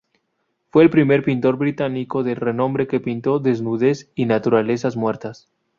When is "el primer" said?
0.81-1.23